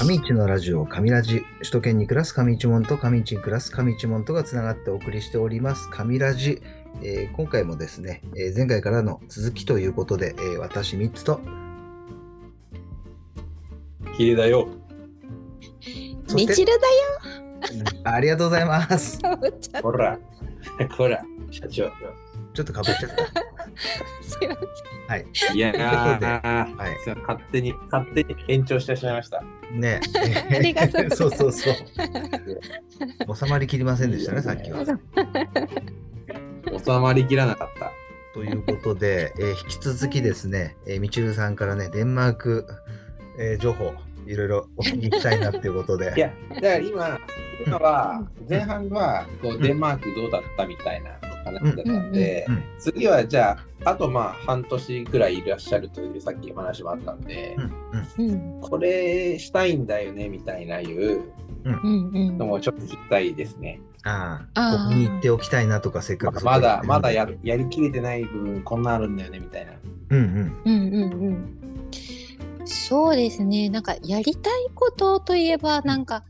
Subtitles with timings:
[0.00, 1.44] 上市のラジオ、上ラジ。
[1.58, 6.62] 首都圏に暮らす上市門と上市に暮らす上市門とがつながってお送りしております、上ラジ。
[7.02, 11.40] えー今回もですね、えー前回からの続きということで、えー私3つと、
[14.16, 14.68] ヒデだよ。
[16.32, 16.72] みちる
[18.04, 19.18] あありがとうございます。
[19.82, 20.16] ほら、
[20.96, 21.90] ほら、社長。
[22.54, 23.16] ちょっとかぶっちゃった。
[24.22, 24.64] すいません
[25.08, 25.26] はい。
[25.54, 29.42] いやということでー、はいすいません勝手に、勝手に延長してしまいました。
[29.72, 30.00] ね
[30.50, 31.74] ありがとう そうそうそう。
[33.36, 34.84] 収まりきりませんでしたね、さっきは。
[34.84, 34.92] 収
[37.00, 37.92] まりきらなかった。
[38.34, 42.66] ということで、えー引き続きですね、えーみちるさんからね、デンマーク、
[43.38, 43.94] えー情報、
[44.26, 46.12] いろいろお聞きしたいなっていうことで。
[46.16, 47.18] いや、だから今、
[47.66, 51.17] 今は、前半はこうデンマークどうだったみたいな
[51.48, 57.64] 話だったんで、うんうん次はじゃあ、あとまあ半年くらいいらっしゃるというさっきお話もあったんで、うん
[58.24, 58.30] うん。
[58.30, 61.22] うんこれしたいんだよねみたいないう
[61.64, 63.80] のもちょっと聞きたいですね。
[64.04, 69.72] ああ、ここに行っておきたいなとか、せっかくまだまだややりきれてない部分こんなあるんだよねみたいな。
[70.10, 70.62] うんうん。
[70.64, 71.58] うんうんうん。
[72.64, 73.68] そうですね。
[73.70, 76.24] なんかやりたいことといえばなんか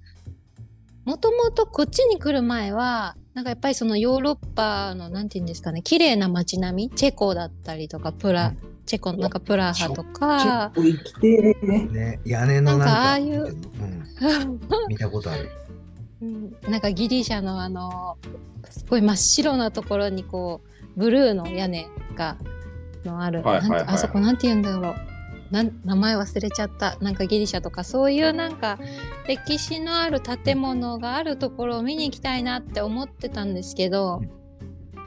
[1.04, 8.52] もともとこっちに来る前はなんかやっぱりそのヨーロッパのなんて言うんですかね綺麗な街並みチェコだったりとかプラ、
[8.84, 11.86] チェコのなんかプラハとかちょっと生きてーね。
[11.86, 13.58] ね、屋根のなんか、ああいううん、
[14.88, 15.52] 見たことある。
[16.20, 16.56] うん。
[16.68, 18.16] なんかギリシャのあの
[18.68, 20.62] すごい真っ白なところにこ
[20.96, 21.86] うブルーの屋根
[22.16, 22.38] が
[23.04, 23.84] のある、はいはいはい。
[23.86, 24.94] あそこなんて言うんだろう
[25.50, 26.96] 名前忘れちゃった。
[27.00, 28.78] なんかギリシャとかそういうなんか
[29.26, 34.22] 歴史のある建物があるところを見に行きたいなって思ってたんですけど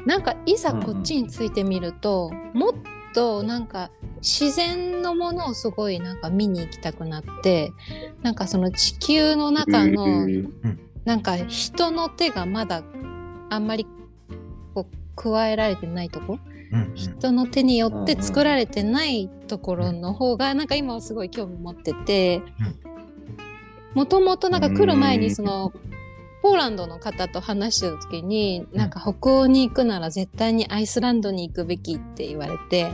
[0.05, 2.73] なんかいざこっちについてみると、もっ
[3.13, 7.71] となんか自然のものをすごいなんか見に行きたくなって
[8.21, 10.51] なんかその地球の中のうん。
[11.05, 12.83] なんか人の手がまだ
[13.49, 13.87] あんまり
[14.75, 16.50] こう加えられてないとこうんうん
[16.95, 22.41] 人の手によって作られてないところの方がなんか今はすごい興味持ってて。
[23.93, 25.73] もともとなんか来る前にその
[26.41, 32.89] ポーランドの方と話してた時になんか北欧に行くなら絶対にアイスランドに行くべきって言われて。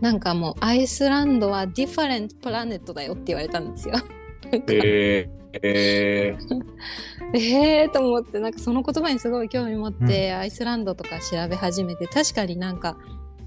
[0.00, 3.96] なんかもうアイスランドはディファレントプラネットだよって言われたんですよ。
[5.62, 6.62] えー。
[7.34, 12.96] えーと思ってなんかその言葉にすごい興味持って、アイスランドとか調べ始めて確かになんか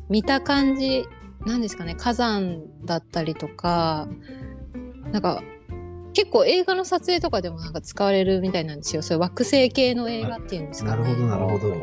[0.09, 1.05] 見た感じ
[1.45, 4.07] なんですかね火山だったりとか
[5.11, 5.43] なんか
[6.13, 9.01] 結構映画の撮影とかでもなんか使われるみたいなんですよ。
[9.01, 11.03] そういう惑星系の映画っていうんですかね。
[11.03, 11.75] なるほど、なるほど。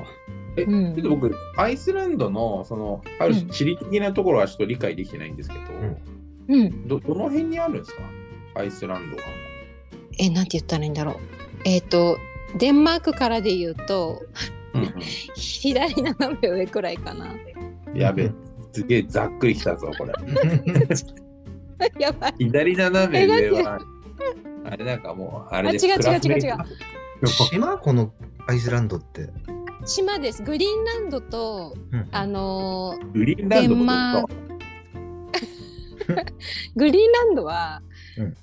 [0.57, 0.95] え、うん。
[0.95, 5.61] ちょっと僕、アイスランドの、その、ある種地理的なところはちょっと理解できてないんですけど、
[6.49, 8.03] うん、ど、どの辺にあるんですか？
[8.55, 9.23] アイスランドは。
[10.21, 11.17] えなんて言ったらいいんだろう。
[11.65, 12.19] えっ、と
[12.59, 14.23] デンマークからで言うと
[15.35, 17.35] 左斜め上くらいかな。
[17.95, 18.33] やべえ、
[18.73, 20.13] すげえざっくりきたぞ、これ。
[21.99, 22.35] やばい。
[22.39, 23.81] 左斜め上えは、
[24.65, 25.87] あれなんかもう、あれです。
[25.87, 26.51] あ違う違う違う違
[27.23, 28.13] う島この
[28.47, 29.31] アイスランドって。
[29.87, 30.43] 島です。
[30.43, 34.29] グリーンランドとうんあのーグリーンランドデンマーと
[36.77, 37.90] グリーンランドは、うん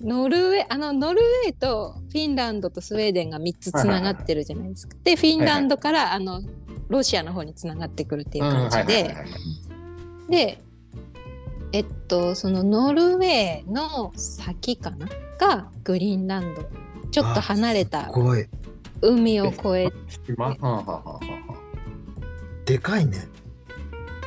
[0.02, 4.96] ノルウェーあのノルウェーとフィンランドとスウェーデンが3つつながってるじゃないですか。
[5.04, 6.42] でフィンランドから、あの
[6.90, 9.16] ロシアの方につながってくるっていう感じで、
[10.30, 10.62] で
[11.74, 15.08] えっとそのノルウェーの先かな？
[15.38, 16.64] がグリーンランド。
[17.12, 18.12] ちょっと離れすた。
[19.02, 19.92] 海を越え
[20.26, 20.48] 島？
[20.48, 21.20] はあはあはあは
[22.66, 23.28] でかいね。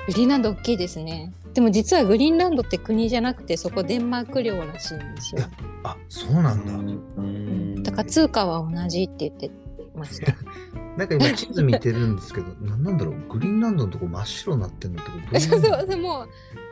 [0.07, 1.33] グリーンランド大きいですね。
[1.55, 5.43] でも実はグリーンランドって国じゃなくてそこデンマーク領らしいんですよ。
[5.83, 6.73] あ、そうなあんだ。
[6.73, 7.83] うん。
[7.83, 9.51] だから通貨は同じって言って
[9.95, 10.33] ました。
[10.97, 15.31] なんか今地図見てるんですけど、 ななんだろう、グリーンランドのとこ真っ白になってんのってこと？
[15.33, 16.27] ど うそうそうでも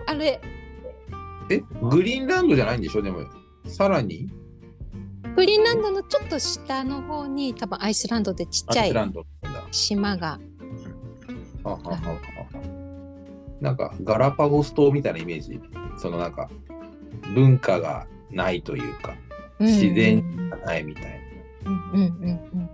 [0.06, 0.40] あれ。
[1.50, 3.02] え、グリーンランドじゃないんでしょ？
[3.02, 3.24] でも、
[3.64, 4.28] さらに？
[5.34, 8.94] グリーンランドのちょっと下の方に多分アイスランドでちっちゃい。
[9.70, 10.38] 島が。
[11.64, 12.77] ははははは
[13.60, 15.60] なんかガラパゴス島みたいなイメージ？
[15.98, 16.48] そのなんか
[17.34, 19.14] 文化がないというか、
[19.58, 21.20] 自然がないみたい
[21.64, 22.70] うんうんうんうん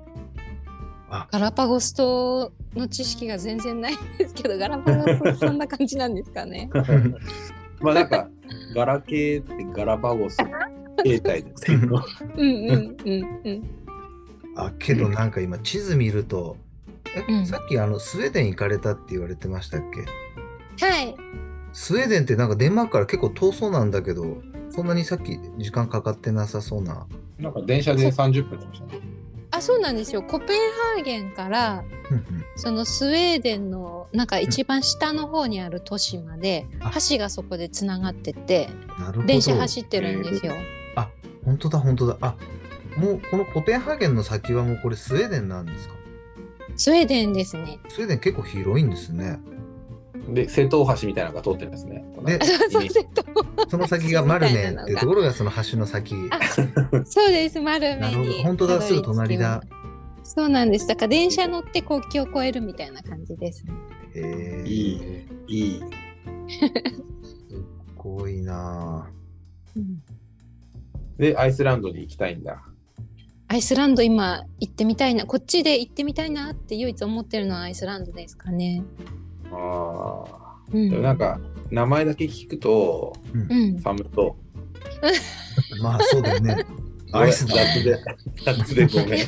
[1.10, 6.68] あガラパゴス島の知識が全然ないんですけどガラパゴス島そんな感じなんですかね。
[6.72, 6.82] な。
[7.80, 8.28] まあなんか、
[8.74, 10.36] ガラ系ってガラパゴス
[11.02, 12.02] 形態ですけど。
[12.36, 13.62] うんうんうんうん。
[14.56, 16.56] あ、けどなんか今地図見ると、
[17.16, 20.04] え、うんさっきあのスウェーデン行かれたって言われてましたっけ？
[20.80, 21.16] はい。
[21.72, 24.38] スウェーデンってなんかデンマークから結構遠そうなんだけど、
[24.70, 27.06] そんなにさっき時間かかってなさそうな。
[27.38, 29.00] なんか電車で30分しましたね。
[29.50, 38.68] あそうなんですよコペンハーゲンからうんうんそのスウェーデンのなんか一番下の方にある都市まであ橋がそこでつながってて
[38.98, 39.26] なるほど。
[39.26, 40.54] 電車走ってるんですよ。
[41.44, 42.16] 本当だ、本当だ。
[42.20, 42.34] あ
[42.96, 45.94] もうこのコペンハーゲンの先はもうこれスウェーデンなんですか？
[46.76, 47.78] スウェーデンですね。
[47.88, 49.38] スウェーデン結構広いんですね。
[50.28, 52.04] で、瀬戸大橋みたいなのが通ってるんですね。
[52.24, 52.38] で
[53.68, 56.14] その先がマルっていうところがその橋の先。
[56.30, 56.40] あ
[57.04, 58.28] そうですマルなるほど。
[58.30, 59.62] メに本当だすぐ隣だ。
[60.22, 60.86] そうなんです。
[60.86, 63.72] だから電車乗って国境を越えるみたいな感じですね。
[64.14, 64.66] へー。
[64.66, 65.56] いい。
[65.56, 65.80] いい。
[65.80, 67.62] すっ
[67.96, 69.10] ごいな。
[69.76, 70.02] うん。
[71.18, 72.62] で、アイスランドに行きたいんだ。
[73.48, 78.82] アイスランド今行ってみたいなこっちで行ってみたいなって唯一思ってるのはアイスランドですかね
[79.52, 80.54] ああ。
[80.72, 81.38] うんでもなんか、
[81.70, 83.78] 名前だけ聞くと、うん。
[83.78, 86.64] 寒そぁまあそうだよね。
[87.12, 87.16] う。
[87.16, 87.54] アイスだ。
[87.54, 87.98] 雑で、
[88.44, 89.24] 雑でごめん。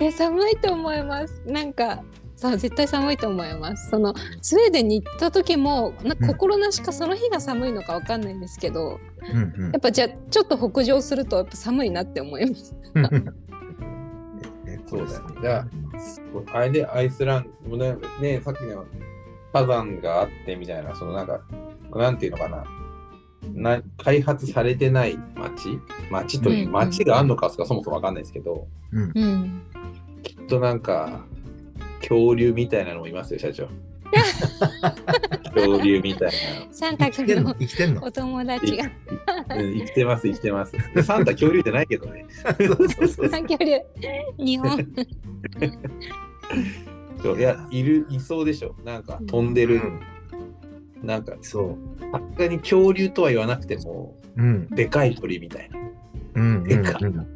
[0.00, 1.42] え寒いと思います。
[1.46, 2.02] なんか
[2.34, 3.90] そう絶対寒いと思います。
[3.90, 6.26] そのスウェーデンに行った時もなうん。
[6.28, 9.00] 心なしかその日が寒いのかわかんないんですけど、
[9.32, 9.72] うんうん。
[9.72, 12.74] やっぱじゃあちょっと北上するとやっぱ寒いなって思います。
[12.94, 13.00] え
[14.88, 15.34] そうだよね。
[15.40, 15.66] じゃ
[16.52, 18.84] あれでアイスランド、ね、ねさっきの
[19.52, 21.40] 火山があってみたいな、そのなんか、
[21.94, 22.64] なんていうのかな。
[23.54, 25.78] な開発されてない町
[26.10, 29.12] 町という、町があるのかそもそもわかんないですけど、うん。
[29.14, 29.62] うん。
[30.22, 31.24] きっとなんか、
[32.00, 33.68] 恐竜みたいなのもいますよ、社長。
[35.54, 36.32] 恐竜みたい
[36.70, 37.54] サンタ生きてんの？
[37.54, 38.04] 君の生きてんの？
[38.04, 38.90] お友達がな。
[39.56, 40.72] うん生きてます、生きてます。
[40.94, 42.26] でサンタ恐竜じゃないけどね。
[42.58, 43.78] そうそうそう短距離
[44.38, 44.78] 日本
[47.22, 48.76] そういや、いる、いそうでしょ。
[48.84, 49.80] なんか飛んでる、
[51.02, 51.76] なんか、そう。
[52.12, 54.68] さすがに恐竜とは言わなくても、うん。
[54.70, 55.78] でかい鳥みたいな。
[56.34, 56.64] うん。
[56.64, 57.26] でかうん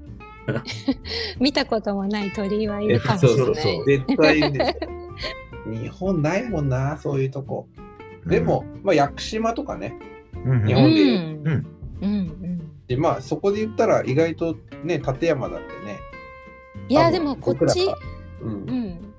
[1.38, 3.84] 見たこともない鳥はいるかもしれないそうそうそう。
[3.86, 4.90] 絶対いるんですよ。
[5.66, 7.68] 日本ないもんな、そういうとこ。
[8.26, 9.94] でも、まあ、屋久島とかね。
[10.44, 11.66] うん、日うん本でいううん
[12.00, 15.98] うんうんでまあ、そこで言ったら、意外とね、立山だってね。
[16.88, 17.86] いやでもこっち
[18.40, 18.54] うんう。
[18.72, 19.14] ん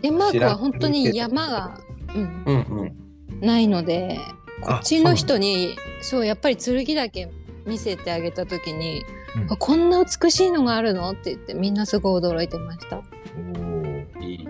[0.00, 1.80] デンマークは本当に山が、
[2.14, 3.04] うん、うんうん。
[3.40, 4.20] ないので
[4.62, 7.28] こあっちの人にそうやっぱり剣岳
[7.66, 9.02] 見せてあげた時に、
[9.36, 11.10] うんあこんな美しいのがあるの？
[11.10, 12.98] って言ってみんなすごい驚いてました。
[12.98, 14.48] おーいい。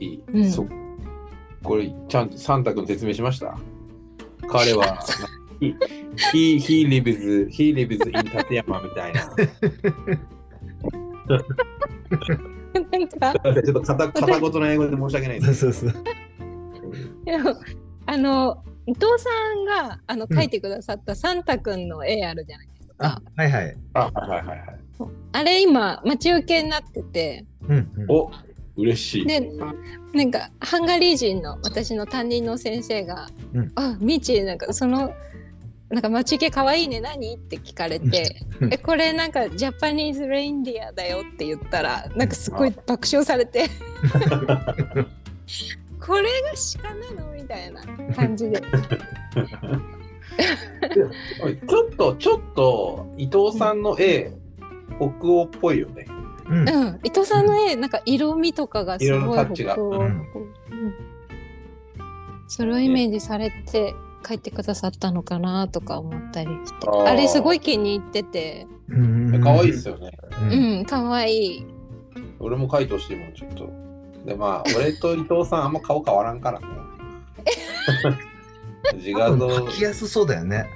[0.00, 0.22] いい。
[0.32, 0.66] うんそ
[1.62, 3.56] これ、ちゃんとサンタ君説明しました？
[4.48, 4.98] 彼は、
[5.60, 5.76] he,
[6.32, 9.20] he, he lives, he lives in 立山みたいな。
[12.74, 15.54] なんかちょっと片片言の英語で申し訳ないです。
[15.54, 16.04] そうそうそう。
[17.24, 17.54] でも
[18.06, 23.76] あの伊藤さんがあのうん描いてくださったサンタくんの絵あるじゃないですあか。、はいはい。
[23.94, 24.60] あ、はいはいはい。
[25.32, 28.10] あれ今待ち受けになっててうん、うん。
[28.10, 28.30] お
[28.80, 29.26] 嬉しい。
[29.26, 29.40] で
[30.12, 35.12] なんかハンガリー人の私の担任の先生が「うんあみちなんかその
[35.88, 43.66] なんか待ち受けかわいいね何?」って聞かれて「うんえこれなんかジャパニーズレインディアだよ」って言ったらなんかすごい爆笑されて
[46.00, 47.82] 「これが鹿なの?」みたいな
[48.14, 48.62] 感じで。
[51.68, 54.32] ちょっと、ちょっと、伊藤さんの絵、
[54.96, 56.06] 北欧っぽいよね。
[56.50, 60.24] うんうん、伊藤さんの絵なんか色味とかがすごい色のタッチが北欧うんうん
[62.48, 69.40] それをイメージされて描いてくださったのかなとか思ったりしてあれすごい気に入っててうん。
[69.42, 70.10] 可愛いですよね。
[70.42, 70.44] う。
[70.44, 71.66] うんん可愛い
[72.38, 73.68] 俺も描いてほしいもん、ちょっと。
[74.24, 76.66] で、まあ、俺と伊藤さん、あんま顔変わらんからね。
[78.94, 80.66] 自画像、書きやすそうだよね。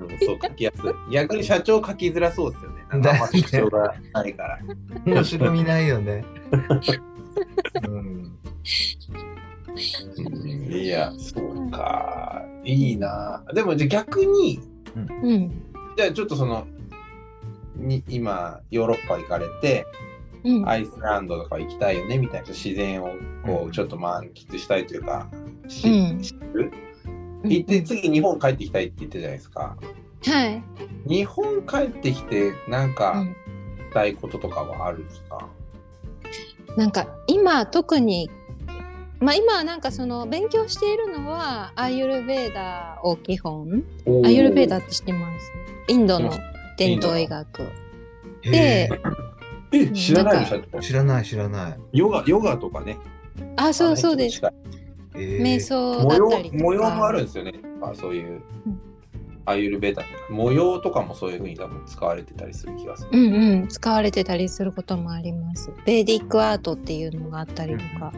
[0.00, 1.12] うん、そう、描きやすい。
[1.12, 2.75] 逆に社長描きづらそうですよね。
[3.00, 4.58] なんかあんま特徴がないから。
[5.04, 6.24] 面白みないよね。
[7.86, 7.92] うん。
[7.92, 8.32] うん
[10.72, 12.42] いや、そうか。
[12.64, 13.44] いいな。
[13.54, 14.60] でも、じゃあ逆に、
[14.94, 15.62] うん
[15.96, 16.66] じゃあちょっとその、
[17.76, 19.86] に今、ヨーロッパ行かれて、
[20.44, 23.10] うんアイスランドとか行きたいよねみたいな自然を
[23.44, 25.28] こうちょっと満喫したいというか、
[25.66, 26.70] しうん知る？
[27.44, 29.76] 行って次日本帰ってきたいって言ってたじゃないですか。
[30.26, 30.62] はい、
[31.08, 33.36] 日本帰ってきてなんうかん、
[33.78, 35.46] したいこととかはあるんですか、
[36.76, 38.28] なんか今特に
[39.20, 45.52] まあ今はなんかその勉強しているのはアーユルベーダを基本アーユルベーダって知ってます？
[45.88, 46.30] インドの
[46.76, 47.70] 伝統医学。
[48.42, 48.90] で
[49.72, 50.46] え知らない
[50.80, 51.78] 知らない、知らない。
[51.92, 52.98] ヨガヨガとかね。
[53.56, 54.42] あそうそうです。
[55.14, 56.62] 瞑想模様だったりとか。
[56.62, 57.54] 模様もあるんですよね。
[57.80, 58.42] あそういう。
[59.46, 63.10] アーユルベーダ模様とかもそういうふうに多分使われてたりする気がする。
[63.12, 65.70] うんうん使われてたりすることもあります。
[65.86, 68.12] ベーディックアートっていうのがあったりとか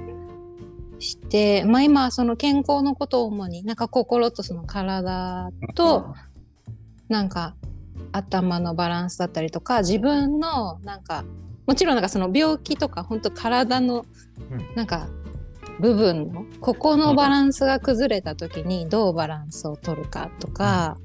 [0.99, 6.15] して、まあ今はその健康のことを主になんか心とその体と
[7.09, 7.55] なんか
[8.13, 11.25] 頭のバランスだったりとか自分のなんか
[11.67, 14.07] もちろんなんかその病気とか本当体の
[14.51, 15.09] うんなんか
[15.81, 20.97] 部分のここのバランスが崩れた時にどうバランスを取るかとか、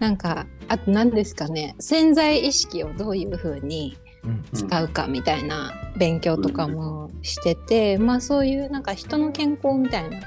[0.00, 10.20] なんかあと何ですかね潜在意識をどういうふうにうん使うかみたいな勉強とかもしてて、まあそういうなんか人の健康みたいな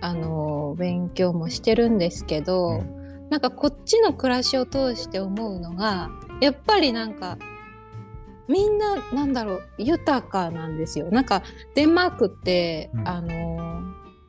[0.00, 2.84] あの勉強もしてるんですけど、
[3.28, 6.10] なんかこっちの暮らしを通して思うのが
[6.40, 7.38] やっぱりなんか
[8.46, 11.10] みんななんだろう豊かなんですよ。
[11.10, 11.42] なんか
[11.74, 13.08] デンマークって、うん。
[13.08, 13.66] あの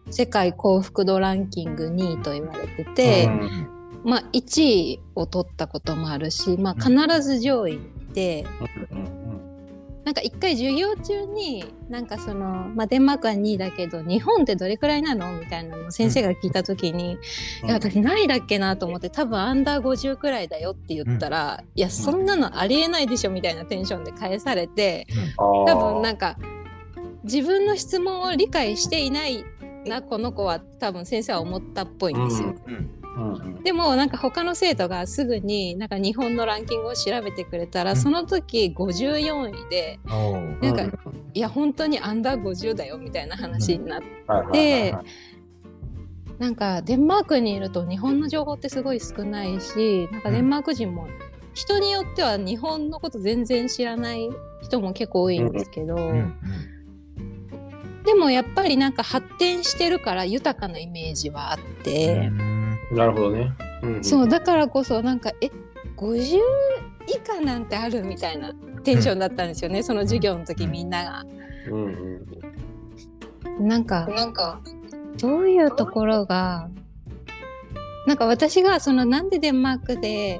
[0.09, 8.45] 世界幸福度ランキング2位と言われてて、うんまあ1位を取ったこともあるし、まあ、必ず上位にいて。
[8.91, 9.27] うん
[10.07, 17.17] なんか一回授業中になんかその、まあ、デンマークは2位だけど日本ってどれくらいなのみたいなのを先生が聞いた時に、
[17.65, 26.37] いや私何位だっけなと思って多分アンダー50くらいだよって言ったら、いやそんなのありえないでしょみたいなテンションで返されて多分なんか
[27.25, 29.43] 自分の質問を理解していない
[29.85, 32.55] なこの子は多分先生は思ったっぽいんですよ。
[32.65, 37.97] うんうんうんでもなんか他の生徒がすぐになんか日本のランキングを調べてくれたら、うん。
[37.97, 39.99] その時54位で
[40.61, 40.99] なんか
[41.33, 44.01] いや本当にアンダー50だよみたいな話になっ
[44.51, 44.95] て、
[46.37, 51.07] なんかデンマークにいると日本の情報ってすごい少ないしなんかデンマーク人も
[51.53, 54.29] 人によっては日本のこと全然知らない
[54.61, 56.33] 人も結構多いんですけど、うん。
[58.05, 62.29] でもやっぱりなんか発展してるから豊かなイメージはあって。
[62.39, 62.56] うん
[62.91, 63.53] なるほどね。
[63.83, 65.51] うんそうだからこそなんかえ
[65.95, 66.39] 50
[67.07, 68.53] 以下なんてあるみたいな
[68.83, 71.25] テンションだったんですよね、その授業の時うんみんなが。
[71.69, 72.19] うん
[73.57, 73.67] うん。
[73.67, 74.61] なんかなんか。
[75.19, 76.69] どういうところが
[78.05, 80.39] なんか私がそのなんでデンマークで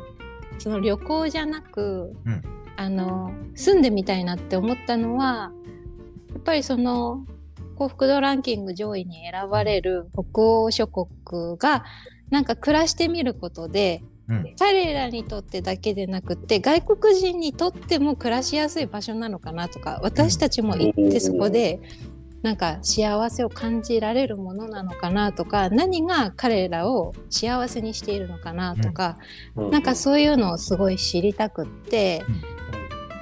[0.60, 2.42] その旅行じゃなく、うん。
[2.77, 5.51] あの住んでみたいなって思ったのは
[6.34, 7.25] やっぱりその
[7.75, 11.08] 幸福度ランキング上位に選ばれる北欧諸国
[11.58, 11.84] が
[12.30, 14.56] なんか暮らしてみることでうん。
[14.60, 21.80] 彼らにとってだけでなくって外国人にとっても暮らしやすい場所なのかなとか私たちも行ってそこで
[22.44, 29.18] なんか幸せを感じられるものなのかなとか何が彼らを幸せにしているのかなとか、
[29.56, 29.72] うん。
[29.72, 32.24] なんかそういうのをすごい知りたくって、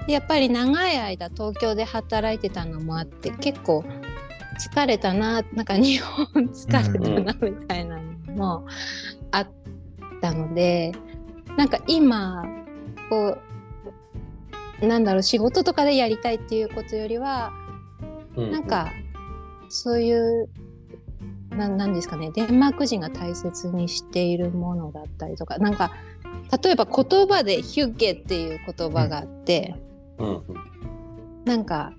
[0.06, 3.86] でやっぱり長い間東京で働いてたのもあって結構
[4.60, 7.95] 疲れたななんか日本疲れたなみたいな。
[7.95, 7.95] の
[8.36, 8.68] も
[9.32, 9.48] あっ
[10.22, 10.92] たので
[11.58, 12.46] なんか今
[13.10, 13.38] こ
[14.82, 17.54] うなんだろう仕事とかでやりたいっていうことよりは
[18.36, 18.92] うんなんか
[19.70, 20.50] そういう
[21.50, 25.92] ななんですかねデンマーク人が大切にしているものだったりとかなんか
[26.64, 29.76] 例えば言葉で「ヒュッゲ」っていう言葉があって、
[30.18, 30.44] うんうん。
[31.46, 31.94] なんか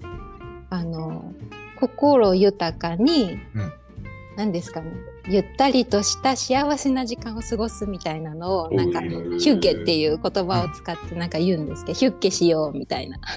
[0.70, 1.32] あの
[1.80, 3.72] 心豊かに、うん。
[4.36, 4.90] なんですかね
[5.28, 9.06] ゆったりとした幸せな時間を過ごすみたいなのをなんかうん
[9.38, 13.18] 「ヒュッゲ」っていう言葉を使ってなんか言うんですけど「ヒュッゲしよう」みたいな。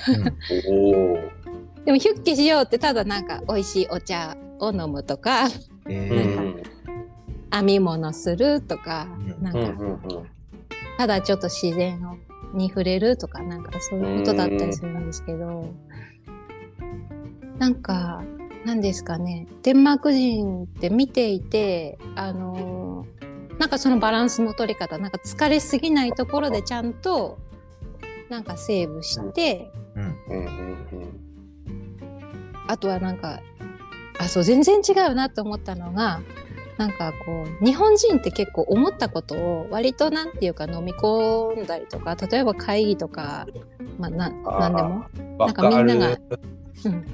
[1.86, 5.48] でもヒュッゲしようってただなんか美味しいお茶を飲むとか
[5.88, 6.64] えうーん
[7.52, 9.08] 編み物するとか、
[9.40, 10.20] うんなんか
[10.98, 12.18] ただちょっと自然を
[12.54, 15.74] に触れるとかなんかそういうことだったりするんですけど、
[17.58, 18.24] なんか
[18.66, 19.48] なんですかね。
[19.64, 23.20] デンマーク人って見ていてあのー
[23.60, 27.38] なんかそのバランスの取り方なんか疲れすぎないところでちゃんと
[28.30, 30.18] なんかセーブして、うん。
[30.30, 31.20] うんうん
[32.68, 33.42] あとはなんか
[34.20, 36.22] あそう全然違うなと思ったのが
[36.78, 43.48] なんかこう日本人って結構思ったことを割となんていうか飲み込んだりとか例えば会議とか、
[43.98, 44.60] まあ、なあー。
[44.60, 45.38] なんでも、うん。
[45.40, 46.18] なんかみんなが
[46.86, 47.06] うん、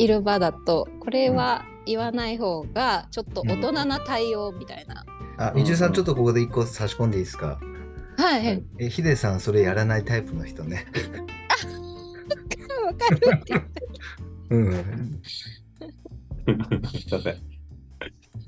[0.00, 5.04] いる場だとこれは言わない方がちょっと大人な対応みたいな。
[5.36, 7.60] あ、みちるさん、ちょっとここで一個差し込んでいいですか？
[8.16, 8.64] はいはい。
[8.78, 10.86] え、ヒデさん、それやらないタイプの人ね。
[12.86, 13.20] わかる。
[14.50, 14.72] うん。
[15.22, 16.48] す
[17.08, 17.34] いません。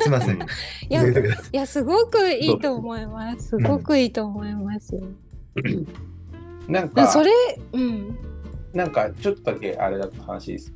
[0.01, 0.37] すいません。
[0.37, 0.41] い
[0.89, 3.49] や続けてくださいいやすごくいいと思います。
[3.49, 4.99] すごくいいと思います。
[6.67, 7.31] なんか、それ
[7.73, 8.19] うん
[8.73, 10.73] なんかちょっとだけあれだと話です。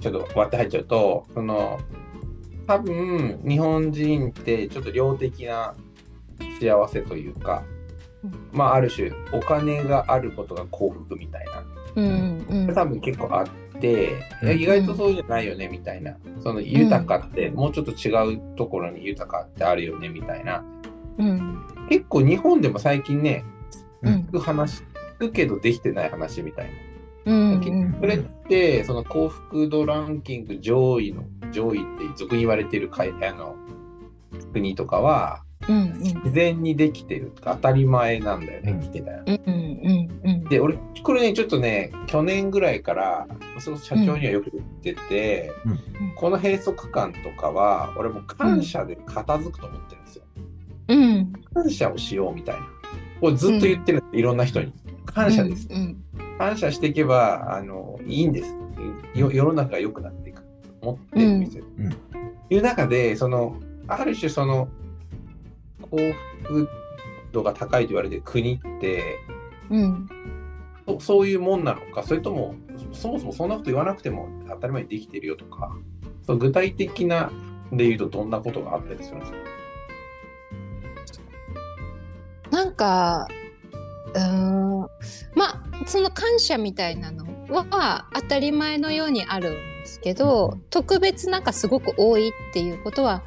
[0.00, 1.80] ちょっと割って入っちゃうと、その、
[2.66, 5.74] 多分日本人ってちょっと量的な
[6.60, 7.64] 幸せというか、
[8.22, 8.32] うん。
[8.52, 11.64] まあある種お金があることが幸福みたいな。
[11.96, 12.74] うんうん。
[12.74, 13.46] 多分結構あっ
[13.80, 14.12] て、
[14.56, 16.16] 意外とそうじゃないよねみたいな。
[16.40, 20.64] その豊かってもうちょっと違うところに豊かってあるよねみたいな。
[21.18, 21.64] うん。
[21.88, 23.44] 結構日本でも最近ね
[24.02, 24.14] うん。
[24.14, 24.82] 聞く話
[25.18, 26.70] 聞くけどできてない話みたいな。
[27.28, 28.18] うんうんそれっ
[28.48, 33.54] てその幸福度ランキング上位の上位って俗に言われてるかいあの
[34.52, 39.22] 国とかはうん自然にできてるとか当たり前なんだよね、うん来てたよ。
[39.26, 43.26] うんうんうんで俺これねちょっとね去年ぐらいから
[43.58, 45.78] その社長にはよく言ってて、うん
[46.16, 50.24] この閉塞感とかは俺も感謝で片付くと思ってるんですよ。
[50.88, 52.66] うん感謝をしようみたいな。
[53.20, 54.72] これずっと言ってる、いろんな人に。
[55.12, 55.68] 感謝です。
[55.70, 56.04] うん
[56.38, 58.54] 感謝していけばあのいいんです。
[59.14, 60.48] よ世の中が良くなっていくと
[60.82, 61.64] 思ってるんですよ。
[61.76, 61.86] うん。
[61.86, 61.92] うん。
[62.50, 63.56] いう中でその
[63.88, 64.68] ある種その
[65.82, 66.68] 幸福
[67.32, 69.18] 度が高いと言われてる国って
[69.70, 70.08] うん。
[70.86, 72.54] そそういうもんなのかそれとも
[72.92, 75.76] そもそもそんなこと言わなくても当たり前にできてるよとか
[76.24, 77.30] その具体的な
[77.72, 79.38] で言うとどんなことがあったりするんですか？
[82.50, 83.28] なんか
[84.18, 84.88] うーん。
[85.34, 93.22] まあその感謝みたいなのは当たり前のようにあるんですけど特別なんかすごく多いっていうことは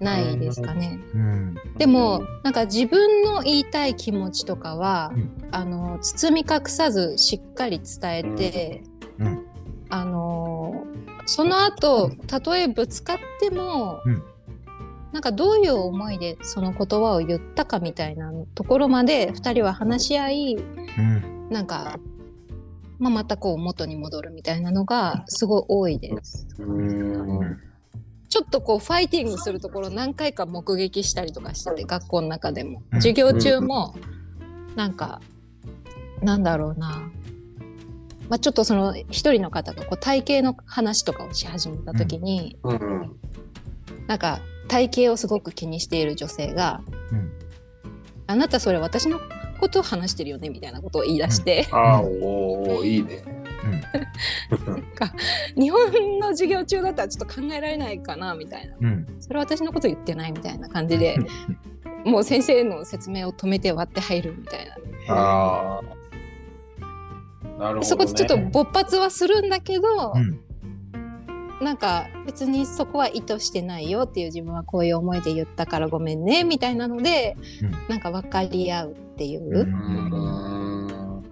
[0.00, 0.98] ないですかね。
[1.14, 1.54] うん。
[1.78, 5.30] でもなんか自分の言いたい気持ちとかは、うん。
[5.50, 8.82] あの包み隠さずしっかり伝えて、
[9.18, 9.46] うん。
[9.90, 10.86] あの
[11.26, 14.22] その後たとえぶつかっても、うん
[15.12, 20.56] なんかどういう思いでその言葉を言ったかみたいなところまで2人は話し合い
[20.98, 21.48] うん。
[21.50, 21.98] なんか、
[22.98, 26.46] まあ、またこう元に戻るみたいなのがすごい多いです。
[26.58, 27.58] うん。
[28.30, 32.82] ちょっとこうファイティングするところ何回か目撃したりとかしてて学校の中でも。
[32.92, 33.02] うん。
[33.02, 33.94] 授業中も
[34.76, 35.20] なんか
[36.22, 37.10] なんだろうな、
[38.30, 43.16] まあ、ちょっとその一人の方がこう体型の話とかをし始めた時に、うん。
[44.06, 47.32] なんか体型をすごく気にしている女性がうん
[48.26, 49.20] 「あなたそれ私の
[49.60, 53.24] ことを話してるよね」みたいなことを言い出して、ああおおいいね。
[55.56, 58.76] 日本の授業中だったらちょっと考えられないかなみたいな。
[58.80, 59.06] うん。
[59.20, 61.16] それは私のこと言ってないみたいな感じで
[62.04, 65.14] もう先生の説明を止めて割って入るみたいな。
[65.14, 65.82] ああ。
[67.58, 67.84] なるほど、ね。
[67.84, 70.40] そこでちょっと勃発はするんだけど、うん
[71.62, 79.42] なんか別にそこは意図してないよっていう自分はこういう思いで言ったからごめんねみたいなので、うんなんか分かり合うっていう。
[79.42, 81.26] うんうーん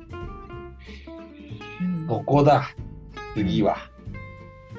[1.80, 2.64] うんここだ。
[3.34, 3.76] 次は。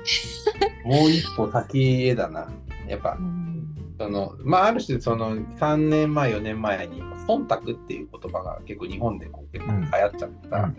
[0.83, 2.49] もう一歩先へだな。
[2.87, 10.73] やっぱう、んその、まあ、ある種、その3年前、4年前に、忖度っていう言葉が結構日本でこう結構流行っちゃった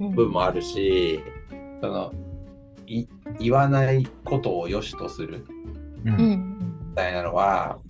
[0.00, 1.20] うん部分もあるし、
[1.80, 2.16] その、い
[2.86, 5.46] 言わないことを良しとする
[6.02, 6.12] み
[6.94, 7.80] たいなのは、う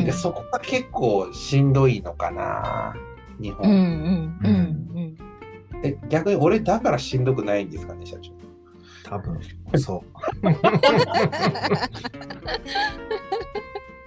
[0.00, 2.96] んでそこが結構しんどいのかな、
[3.40, 3.70] 日本。
[3.70, 5.16] うんうんうん
[5.84, 8.32] え逆に俺だからしんどくないんですかね、社長。
[9.04, 9.38] 多分
[9.78, 10.04] そう。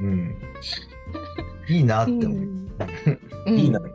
[0.03, 0.35] うん。
[1.69, 2.27] いいなって思う。
[3.45, 3.85] うんいいなと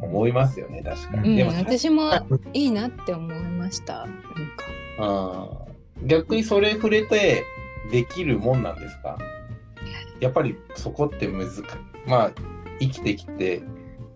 [0.00, 1.30] 思いますよね、確かに。
[1.30, 2.10] うんでも、私も
[2.52, 3.98] いいなって思いました。
[3.98, 4.14] なんか
[4.98, 5.67] うん
[6.02, 7.44] 逆にそれ触れて
[7.90, 9.18] できるもんなんですか？
[10.20, 11.62] やっぱりそこって難しい。
[12.06, 12.32] まあ、
[12.80, 13.62] 生きてきて、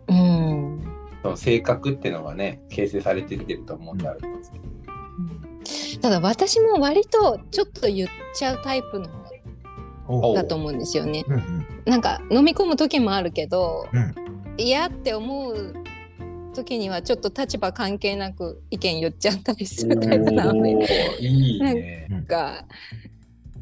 [0.08, 0.82] うん
[1.22, 4.08] その性格っていうのがね、形成されてきてると思うんで
[4.42, 6.00] すけど。
[6.00, 9.08] ただ私も割とちょっと言っちゃうタイプの
[10.34, 11.24] だと思うんですよね。
[11.28, 14.14] うんうんなんか飲み込む時もあるけど、うん
[14.58, 15.74] 嫌って思う
[16.52, 20.74] 時にはちょっと立場関係なく意見言っちゃったりするタイプなので。
[21.20, 22.06] ね。
[22.08, 22.64] なんか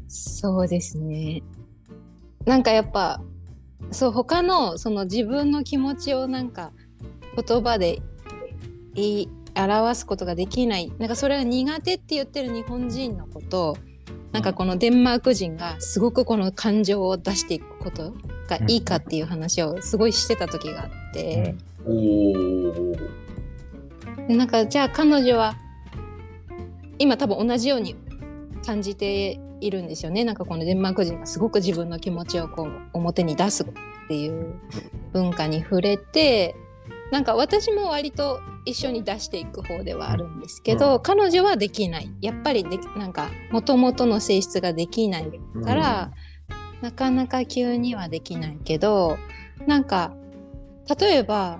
[0.07, 1.41] そうですね。
[2.45, 3.21] なんかやっぱ
[3.91, 6.71] そう他のその自分の気持ちをなんか
[7.35, 8.01] 言葉で
[8.93, 10.91] 言い表すことができない。
[10.97, 13.77] なんかそれは苦手って言ってる日本人のこと。
[14.31, 18.13] なんかこのデンマーク人がすごくこの感情を出していくこと
[18.47, 22.95] がいいかっていう話をすごいしてた時があって、おお。
[24.27, 25.55] でなんかじゃあ彼女は
[26.99, 27.95] 今多分同じように
[28.65, 30.23] 感じているんですよね。
[30.23, 33.67] なんかこのデンマーク人がすごく自分の気持ちをこう表に出すっ
[34.07, 34.59] ていう
[35.13, 36.55] 文化に触れて
[37.11, 41.01] なんか私も割と一緒に出していく方ではあるんですけど、うん。
[41.01, 42.11] 彼女はできない。
[42.21, 45.31] やっぱりできなんかもともとの性質ができない
[45.63, 46.11] から、
[46.81, 49.17] なかなか急にはできないけど
[49.67, 50.15] なんか
[50.99, 51.59] 例えば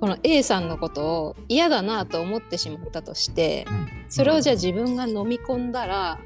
[0.00, 3.66] この A さんのことを嫌だなと思ってしまったとして
[4.08, 6.18] それをじゃあ自分が飲み込んだら、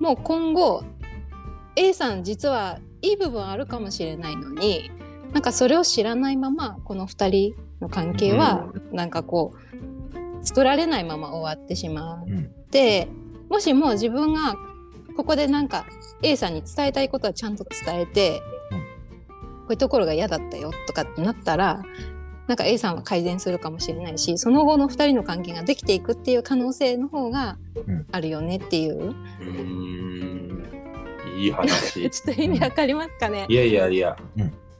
[0.00, 0.84] もう今後
[1.76, 4.90] A さん実はいい部分あるかもしれないのに
[5.32, 12.26] なんかそれを知らないままこの2人の関係はなんかこう作られないまま終わってしまう。
[12.26, 12.50] うん。
[12.70, 13.08] で
[13.48, 14.56] もしも自分が
[15.16, 15.86] ここでなんか
[16.22, 18.42] A さんに伝えたいことはちゃんと伝えて、
[19.66, 21.82] うんこういうところが嫌だったよとかってなったら
[22.46, 30.62] なんか A さんは改善するかもしれないしその後の2人の関係ができていくっていう可能性の方がうんあるよねっていう、うーん。
[31.36, 32.08] いい話。
[32.10, 34.16] ちょっと意味わかりますかね、いやいやいや。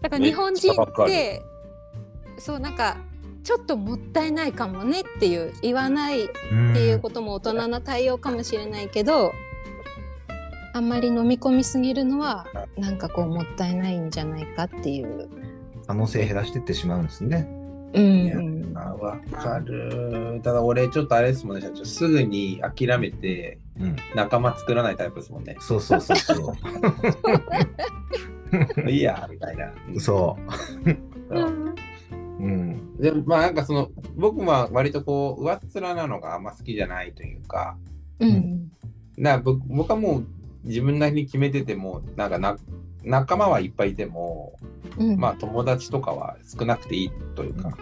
[0.00, 1.42] だから日本人めって
[2.38, 2.96] そうなんか
[3.42, 9.32] ちょっともったいないかもねっていう言わないっうんていうことも大人な対応かもしれないけど
[10.76, 15.28] あんまり飲み込みすぎるのはなんかこうもったいないんじゃないかっていう。
[15.86, 17.48] 可能性減らしていってしまうんですね。
[17.94, 20.40] うんわかる。
[20.42, 21.84] ただ俺ちょっとあれですもんね、社長。
[21.86, 25.56] すぐに諦めてうん、仲間作らないタイプですもんね。
[25.60, 26.52] そうそうそうそ
[28.84, 28.88] う。
[28.90, 29.72] いいや、みたいな。
[29.98, 30.36] そ
[31.30, 31.36] う。
[31.38, 31.74] うん
[32.38, 32.96] うん。
[32.98, 37.76] でまあなんかその僕は割とこう上っ面なのがあんま好きじゃないというか
[38.18, 38.70] うん
[39.16, 40.26] な僕僕はもう
[40.66, 42.56] 自分なりに決めててもなんかな
[43.02, 44.58] 仲間はいっぱいいても
[44.98, 47.76] うんまあ友達とかは少なくていいというか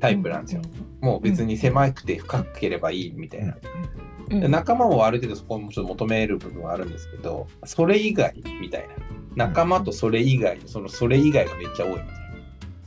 [0.00, 0.62] タイプなんですよ。
[1.00, 3.54] もう別に狭くて深ければいいみたいな。
[3.54, 8.94] うんで仲間もある程度そこもちょっと求める部分はあるんですけどそれ以外みたいな
[9.34, 12.20] 仲間とそれ以外そのそれ以外がめっちゃ多いみたいな。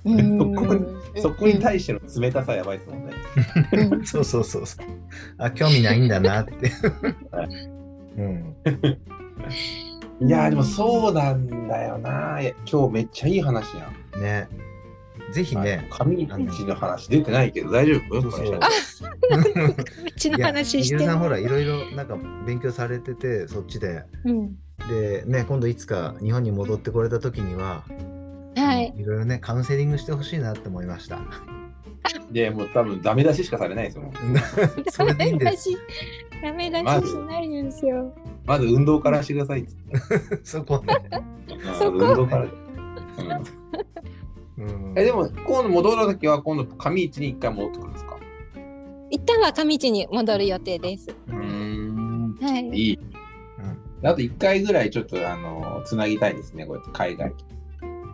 [0.05, 3.13] うんそこにそこに対しての冷たさやばいですもんね。
[3.73, 4.85] うん そうそうそうそう。
[5.37, 6.53] あ、興味ないんだなって。
[8.17, 8.55] うん。
[10.21, 12.39] いやーでもそうなんだよな。
[12.69, 14.21] 今日めっちゃいい話やん。
[14.21, 14.47] ね。
[15.31, 15.87] ぜひね。
[15.89, 18.21] 上市の話出てないけど大丈夫？
[18.21, 18.59] そうそうこ
[20.37, 24.55] の話してさんほらいろいろなんか勉強されててそっちでうん
[24.89, 27.83] でね今度いつか日本に戻ってこれた時には
[28.55, 28.93] はい。
[28.95, 31.19] いろいろねカウンセリングしてほしいなって思いました
[32.31, 34.11] でもう多分ダメ出ししかされないですよ。
[34.91, 35.77] それでいいんですし。
[36.43, 36.85] ダメ出しし
[37.27, 38.13] ないんですよ。
[38.45, 39.71] まず運動からしてください って。
[40.43, 40.95] そこね、
[41.79, 42.45] そこうん運動から。
[42.45, 48.17] うんうん、えでも今度戻るときは今度上市に一回戻ってくるんですか？
[49.09, 51.09] 一旦は上地に戻る予定です。
[51.27, 52.69] うーんはい。
[52.69, 52.99] いい。
[54.03, 57.33] あと一回ぐらいちょっとあのつなぎたいですね、こうやって海外。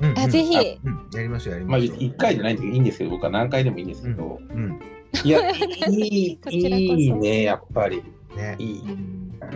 [0.02, 4.40] うんあぜひあうんやりましょうやりまあましょう、一回じゃないんでいいんですけど、僕は何回でもいいんですけど。
[4.50, 4.80] うん
[5.26, 5.56] いや、 い
[5.92, 8.04] い、いいね、やっぱり。
[8.40, 8.98] ねいい。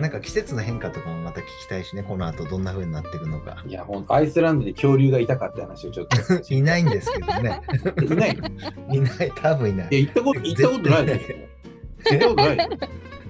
[0.00, 6.54] なんか季節の変化とかもまた聞きたいしねこの後どんな風になっていくのかいや、ほんと、アイスランドに恐竜がいたかって話をちょっと。
[6.54, 7.60] いないんですけどね
[8.02, 8.48] いないの？
[8.94, 11.36] いいない多分いないや、行ったこと、行ったことないですよ。
[12.10, 12.68] 行ったことないよ。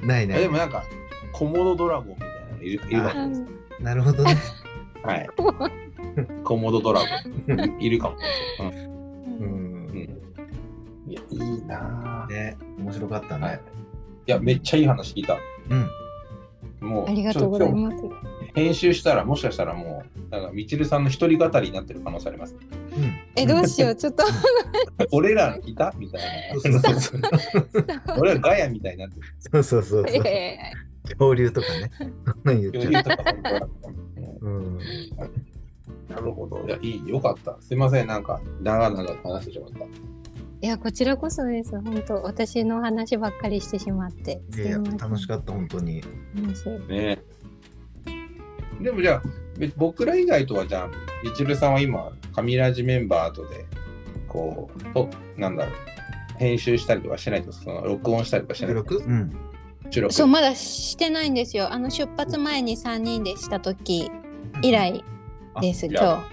[0.02, 0.84] ないないえでもなんか、
[1.32, 3.44] コモドドラゴンみたいなのいるいるかもです。
[3.80, 4.36] なるほどね
[5.02, 5.28] はい。
[6.44, 7.06] コモドドラゴ
[7.54, 8.16] ンいるかも。
[8.60, 8.62] う
[9.42, 10.20] うんん。
[11.08, 12.32] いや、いいなぁ。
[12.32, 13.60] いね面白かったはいね、
[14.26, 15.38] や、めっちゃいい話聞いた。
[15.70, 15.88] うん
[16.84, 17.96] もう、ありがとうございます。
[18.04, 22.54] 今日編集したら、もしかしたらもう、なんか、みちるさんの一人語りになってる可能性あります。
[22.54, 23.96] うんえ、どうしよう。
[23.96, 24.24] ちょっと。
[25.10, 26.20] 俺らいたみたい
[26.60, 26.80] そうな。
[26.80, 27.20] そうそう
[28.20, 29.22] 俺らガヤみたいになってる。
[29.38, 30.58] そうそうそうそうえ
[31.04, 31.90] 恐竜とかね
[32.44, 33.16] 恐竜とか
[34.40, 34.78] うん、
[36.08, 36.64] なるほど。
[36.66, 37.56] いや、いい、よかった。
[37.60, 40.13] すいません、なんか、長々と話してしまった。
[40.64, 41.78] いや、こちらこそです。
[41.78, 44.40] 本当、私の話ばっかりしてしまって。
[44.56, 46.02] いやいやすいません楽しかった本当に
[46.34, 47.18] 楽しいね
[48.80, 49.22] でもじゃあ、
[49.58, 50.90] べ僕ら以外とはじゃあ、
[51.22, 53.66] みちるさんは今、神ラジメンバーとで、
[54.26, 55.74] こう、となんだろう、
[56.38, 58.88] 編集したりとかしないと、その録音したりとかしないと。
[58.88, 59.36] 収録うん
[59.90, 60.14] 収録？
[60.14, 61.70] そう、まだしてないんですよ。
[61.70, 64.10] あの出発前に3人でした時
[64.62, 65.04] 以来
[65.60, 66.26] です、あ今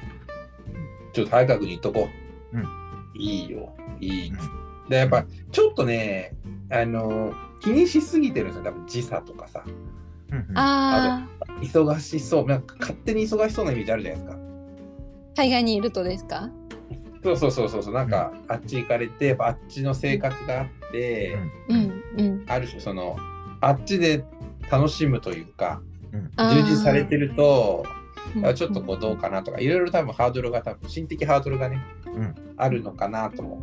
[1.12, 2.08] ちょっと早川君に言っとこ
[2.54, 2.58] う。
[2.58, 2.82] うん
[3.14, 4.32] いいよ、いい。
[4.90, 6.36] で、やっぱ、ちょっとね、
[6.70, 9.64] あの、気にしすぎてるんですよ、多分時差とかさ。
[9.66, 10.52] うんうん日。
[10.56, 11.28] あ
[11.62, 14.38] 忙しそう、なんか勝手に忙しそうなイメージあるじゃないですか。
[14.38, 14.40] あ、
[15.38, 16.50] 海外にいるとですか？
[17.24, 21.38] そうそうそうそうそう、なんか、あっち行かれて、やっぱあっちの生活があって、
[21.70, 22.44] うん、うん。
[22.48, 23.16] ある種その、
[23.62, 24.26] あっちで
[24.72, 25.82] 楽しむというか、
[26.38, 27.86] 充実されてると、
[28.56, 33.62] ちょっとこうどうかなとか、いろいろ多分ハードルが多分、心的ハードルがね、うんあるのかなとも。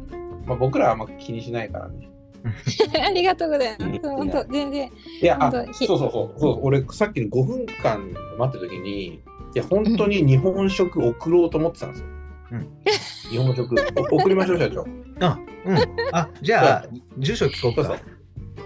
[0.49, 2.09] まあ、僕らはあんま気にしないからね。
[3.07, 4.09] ありがとうございます。
[4.09, 4.91] 本当、全然。
[5.23, 8.01] いや、あそうそうそうそう、俺さっきの5分間
[8.39, 9.21] 待ってる時に、い
[9.55, 12.07] や、本当に日本食送ろうと思ってたんですよ。
[13.31, 13.77] 日本食
[14.13, 14.87] お送りましょう、社長。
[15.21, 15.79] あ、うん。
[16.13, 16.87] あ、じゃあ、
[17.19, 18.03] 住所聞こそううそうか。。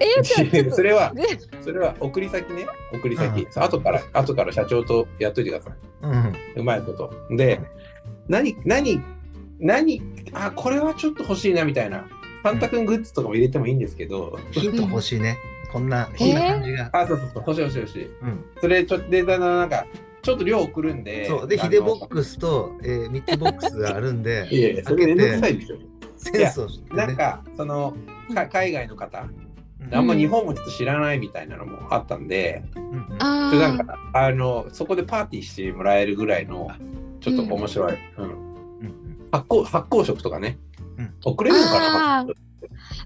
[0.00, 1.22] え それはで
[1.60, 3.42] それは送り先ね、送り先。
[3.42, 5.72] うんそう後から、後から社長とやっといてください。
[6.02, 6.32] うん。
[6.56, 7.12] うまいこと。
[7.30, 7.60] で、
[8.28, 9.00] 何、何、
[9.62, 12.06] 何、あ、これはちょっと欲しいなみたいな。
[12.42, 15.38] サンタ君グッズとかも入れてもいいんですけど、ヒント欲しいね。
[15.72, 16.90] こんな、こんな感じが。
[16.92, 18.06] あ、そうそうそう、欲しい欲しい欲しい。
[18.06, 18.44] うん。
[18.60, 19.86] それ、ちょっと、で、あのなんか、
[20.22, 21.48] ちょっと量送るんで、そう。
[21.48, 25.76] で、ヒデボックスと、えー、3つボックスがあるんで、 いやいや、それめんどくさいでしょ。
[26.16, 27.06] センスを知ってね。
[27.06, 27.94] なんか、その、
[28.34, 29.28] か海外の方、
[29.80, 36.70] うん、あんま日本もちょっと知らないみたいなのもあったんで、うんうんあそれなんーか、あの、そこでパーティーしてもらえるぐらいの、
[37.20, 37.94] ちょっと面白い。
[38.18, 38.51] うんうんうん
[39.32, 40.58] 発酵発酵食とかね、
[40.98, 41.14] うん。
[41.24, 42.26] 送れるのかな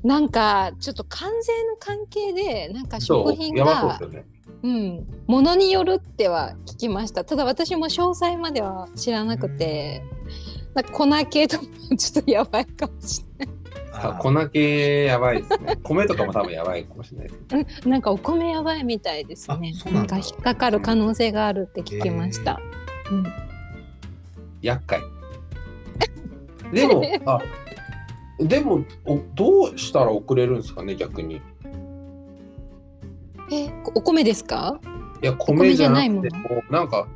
[0.03, 4.27] なんかちょっと関税の関係でなんか食品そう、やばそうでがすよね。
[4.62, 5.07] うん。
[5.27, 7.25] ものによるっては聞きました。
[7.25, 10.03] ただ私も詳細までは知らなくて、
[10.75, 11.65] なんか粉系とか
[11.97, 13.23] ちょっとやばいかもしさ
[13.93, 14.43] あー。
[14.45, 15.77] 粉系やばいですね。
[15.85, 17.29] 米とかも多分やばいかもしれない。
[17.29, 17.41] です。
[17.51, 17.91] れないうん。
[17.91, 19.73] なんかお米やばいみたいですね。
[19.87, 20.17] なんだ。
[20.17, 22.61] か引っかかる可能性があるって聞きました、
[23.11, 23.27] うん。
[24.62, 25.01] 厄介。
[26.72, 27.38] でも、あ
[28.38, 31.37] でもお、どうしたら送れるんですかね、逆に。
[31.37, 31.40] い
[33.55, 34.81] えお米ですか？
[35.22, 37.07] や、米じゃなくて米じゃも、なんか、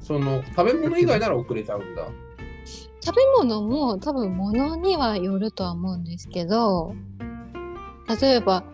[0.00, 2.08] その、食べ物以外なら送れちゃうんだ。
[3.00, 6.94] 食べ物も多分物にはよるとは思うんですけど
[8.20, 8.64] 例えば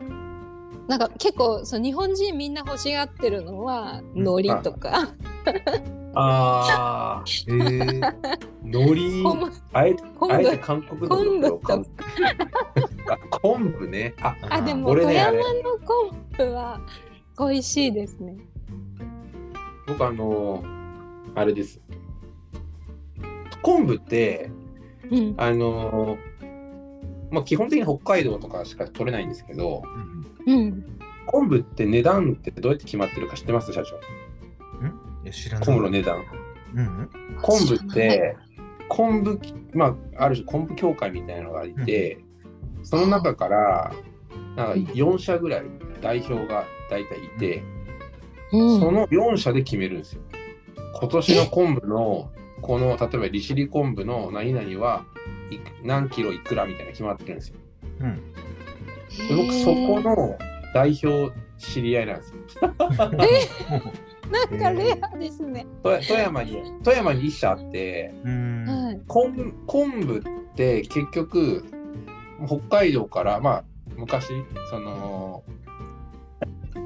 [0.89, 4.29] なんか結構そう日本人みんな欲しがってるのはうん。
[4.29, 5.09] 海苔とか、
[6.15, 8.15] ああ、えー、
[8.65, 9.53] 海苔昆布。
[9.73, 10.35] あえて、昆布。
[10.35, 14.15] あえて韓国の昆布と昆布あ昆布ね。
[14.21, 15.43] あ、あでも富山の
[15.85, 16.81] 昆布は
[17.39, 18.37] 美味しいですね。
[19.87, 20.63] 僕あの
[21.35, 21.81] あれです。
[23.63, 24.51] 昆布って、
[25.11, 26.19] うん、あの
[27.31, 30.24] まあ、基本的に北海道とかしか取れないんですけど、うん、
[31.27, 33.73] 昆布って値段ってどうやって決まってるか知ってます？
[33.73, 33.97] 社長。
[33.97, 33.99] い
[35.27, 35.67] や知らない。
[35.67, 36.25] 昆布の値段。
[36.75, 37.11] うんうん。
[37.41, 38.37] 昆布って、
[38.89, 39.41] 昆布、
[39.73, 42.19] まあ、ある種昆布協会みたいなのがいて、
[42.83, 43.95] その中から、
[44.57, 45.63] なんか4社ぐらい
[46.03, 47.63] 代表が大体いて、
[48.53, 50.23] うん、その4社で決めるんですよ。
[51.01, 52.31] 今年の昆布の、
[52.61, 55.05] この、例えば利尻昆布の何々は
[55.51, 57.57] いく何キロいくらみたいなの決まってるんですよ。
[58.01, 58.21] うん。
[59.29, 60.39] で僕、そこの
[60.75, 62.75] 代表知り合いなんですよ。
[64.31, 65.67] なんかレアですね。
[65.83, 68.15] 富富山に、富山に1社あって。
[69.07, 70.23] 昆昆布っ
[70.55, 71.65] て結局
[72.47, 73.65] 北海道からまあ
[73.97, 74.29] 昔
[74.71, 75.45] その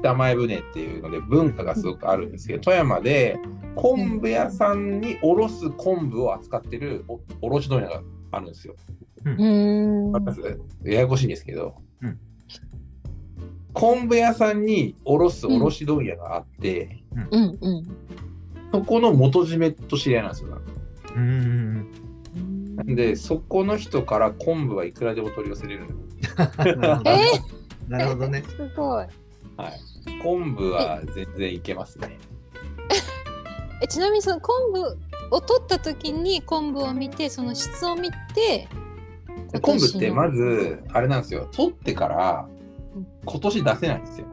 [0.01, 3.39] 北前船っていうので文化がすごくあるんですけど富山で
[3.75, 8.75] 昆布屋さんにおろす昆布を扱ってるお卸問屋があるんですよ。
[9.25, 10.11] うーん。
[10.83, 12.19] ややこしいんですけど、うん
[13.73, 17.87] 昆布屋さんにおろす卸問屋があって、うんうん。
[18.71, 20.61] そこの元締めと知り合いなんですよ。
[21.15, 21.91] うん。
[22.75, 25.95] なんでそこの人から昆布はいくらでも取り寄せれるの。
[26.57, 27.25] なるほどね。
[27.87, 28.43] なるほどね。
[28.47, 29.05] すごい。
[29.05, 29.09] はい。
[30.21, 32.17] 昆布は全然いけますね。
[33.81, 38.67] えちなみにその昆布を取った時に昆布を見てその質を見てで
[39.61, 41.47] 昆布ってまずずあれなんですよ。
[41.51, 42.47] 取ってから
[42.95, 43.07] うん。
[43.25, 44.27] 今年出せないんですよ。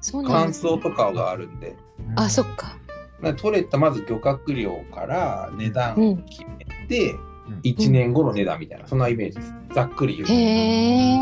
[0.00, 1.76] そうなん乾です、ね、燥とかがあるんで。
[2.14, 2.66] あそっか。
[2.66, 2.78] だか
[3.22, 7.60] ら取れたまず漁獲量から値段を決めて、うん。
[7.64, 9.54] 1年後の値段みたいな、そんなイメージです。
[9.74, 11.18] ざっくり言うえ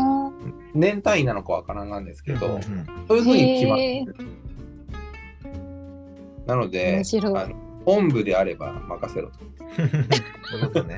[0.75, 2.61] 年単位なのかわからんなんですけど、うん。
[3.07, 4.15] そういうふうに決まってる。
[6.45, 7.37] なので面、白い。
[7.37, 9.29] あの昆布であれば任せろ
[10.73, 10.83] と。
[10.83, 10.97] ね。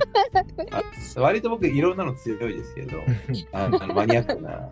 [0.72, 0.82] あ
[1.20, 2.98] 割と僕いろんなの強いですけど、
[3.52, 4.70] あ あのマニアックな。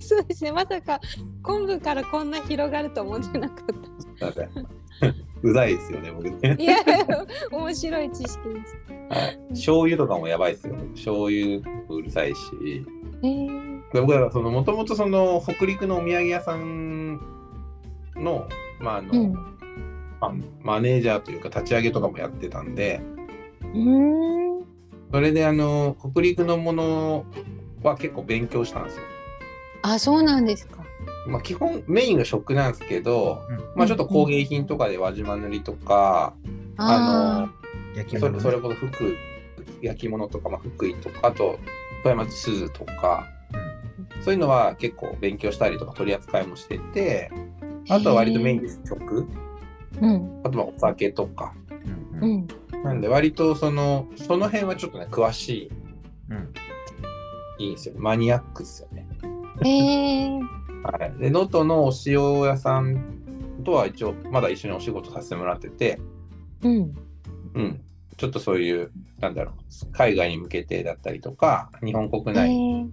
[0.00, 1.00] そうですねまさか
[1.42, 4.42] 昆布からこんな広がると思ってなかっなんか
[5.42, 6.62] うざいですよね、僕ねた。
[6.62, 6.76] いや
[7.52, 8.76] 面白い知識です
[9.10, 9.38] はい。
[9.50, 10.74] 醤油とかもやばいですよ。
[10.94, 12.40] 醤油うるさいし。
[13.22, 17.20] へえ僕はそのもともとその北陸のお土産屋さん
[18.16, 18.48] の,、
[18.80, 19.53] まああのうん
[20.28, 23.00] まあマネージャーというか立ち上げとかもやってたんで
[23.74, 24.64] うーん。
[25.12, 27.24] それであの北陸のもの
[27.82, 29.02] は結構勉強したんですよ。
[29.82, 30.82] あそうなんですか。
[31.26, 33.56] まあ、基本メインが食なんですけど、うん。
[33.76, 36.34] まあ、ちょっと工芸品とかで輪島塗りとか、
[36.76, 37.48] あ
[37.94, 38.36] そ焼き物ね。
[38.36, 39.16] れそれこそ福
[39.80, 41.58] 焼き物とか、まあ、福井とかあと
[42.02, 43.26] 富山鈴とか
[44.22, 47.30] そういうのは結構勉強したりとか取り扱いもしてて
[47.88, 49.43] あとは割とメインです食ー
[50.00, 51.54] うんあとはお酒とか
[52.12, 52.48] うんうんうん
[52.84, 55.70] なんで割とその、その辺はちょっとね、詳し
[56.28, 56.52] うん。
[57.58, 57.94] い、いいんですよ。
[57.96, 59.08] マニアックですよね。
[59.64, 60.28] へえ。
[60.82, 61.18] はい。
[61.18, 63.02] で、能登のお塩屋さん
[63.64, 65.98] とは一応、まだ一緒にお仕事させてもらってて、
[66.62, 66.94] うん。
[67.54, 67.80] うん。
[68.18, 72.86] ちょっとそういう、なんだろう、海外に向けてだったりとか、日本国へ内え。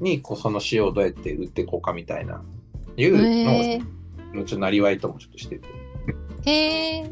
[0.00, 2.42] にこうその塩をどうやって売っていこうかみたいな、
[2.96, 3.44] いう。
[3.44, 5.83] のを、ちょっとなりわいともちょっとしてて。
[6.44, 7.10] へえ。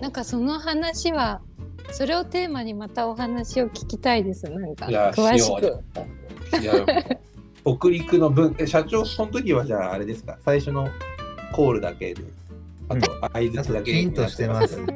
[0.00, 1.40] なんかその話は。
[1.92, 4.44] それをテーマにまたお話を聞きたいです。
[4.50, 5.84] なんか詳しく。
[6.60, 6.72] いや、
[7.64, 10.88] 北陸の分、え社長、その時はじゃああれですか、最初の
[11.52, 12.22] コールだけで、
[12.88, 14.78] あと相あとづちだけキンとしてます。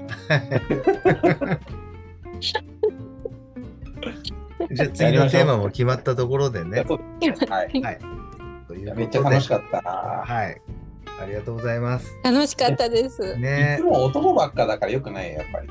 [4.70, 6.84] じゃあ次のテーマも決まったところでね。
[7.48, 7.80] はい。
[7.80, 7.98] はい。
[8.96, 9.80] めっちゃ楽しかった。
[9.80, 10.60] はい。
[11.20, 12.16] ありがとうございます。
[12.22, 13.34] 楽しかったです。
[13.36, 15.68] いねつも男ばっかだからよくないよやっぱり。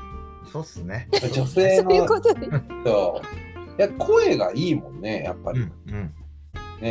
[0.52, 1.08] そうっすね。
[1.12, 2.48] 女性そういうのことで。
[2.84, 5.60] そういや声がいいもんね、やっぱり。
[5.60, 6.14] うんうん。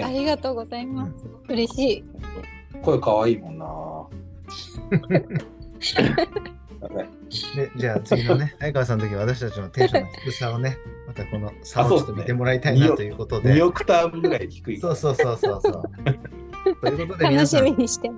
[0.03, 1.11] あね、りがとうございます。
[1.49, 2.03] 嬉しい。
[2.81, 3.67] 声可愛いもんな。
[5.09, 5.25] で
[7.77, 13.53] じゃあ次のね、 相川さんの時は私たちのテンションの低さをね、またこの差をちょっと見てもらいたいなということで。
[13.53, 14.79] 2オクターブぐらい低い。
[14.79, 15.83] そうそうそうそうそう。
[16.81, 18.11] ということで皆楽しみにして。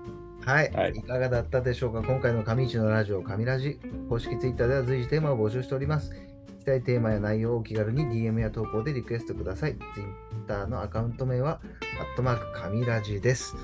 [0.49, 2.01] はい、はいい、かがだったでしょうか？
[2.01, 6.11] 今回の上市のラジオ、上ラジ、公式ツイッターでは随時テーマを募集しております。
[6.11, 9.75] 聞きたいテーマや内容をお気軽に DM や投稿でリクエストください。
[9.93, 11.61] ツイッターのアカウント名は、
[11.99, 13.55] アットマーク上ラジです。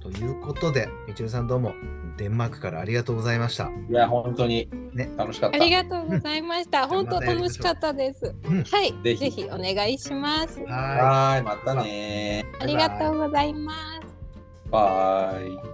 [0.00, 1.74] ということで、みちるさんどうも、
[2.16, 3.68] デンマークからありがとうございました。
[3.90, 5.56] いや、本当にね楽しかった。
[5.56, 6.86] ありがとうございました。
[6.88, 8.32] 本当楽しかったです。
[8.44, 10.60] うんはい、ぜひぜひお願いします。
[10.60, 14.22] はい、またねありがとうございます。
[14.70, 15.71] バイ。